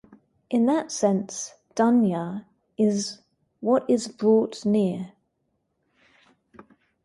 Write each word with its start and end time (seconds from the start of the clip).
In 0.49 0.65
that 0.65 0.91
sense, 0.91 1.53
"dunya" 1.75 2.43
is 2.75 3.19
"what 3.59 3.87
is 3.87 4.07
brought 4.07 4.65
near". 4.65 5.13